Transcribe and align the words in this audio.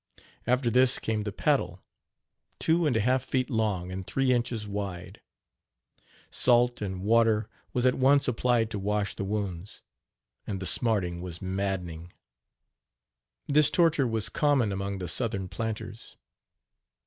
After 0.47 0.71
this 0.71 0.97
came 0.97 1.21
the 1.25 1.31
paddle, 1.31 1.79
two 2.57 2.87
and 2.87 2.95
a 2.95 3.01
half 3.01 3.23
feet 3.23 3.51
long 3.51 3.91
and 3.91 4.07
three 4.07 4.31
inches 4.33 4.67
wide. 4.67 5.21
Salt 6.31 6.81
and 6.81 7.03
water 7.03 7.47
was 7.71 7.85
at 7.85 7.93
once 7.93 8.27
applied 8.27 8.71
to 8.71 8.79
wash 8.79 9.13
the 9.13 9.23
wounds, 9.23 9.83
and 10.47 10.59
the 10.59 10.65
smarting 10.65 11.21
was 11.21 11.39
maddening. 11.39 12.11
This 13.45 13.69
torture 13.69 14.07
was 14.07 14.27
common 14.27 14.71
among 14.71 14.97
the 14.97 15.07
southern 15.07 15.47
planters. 15.47 16.17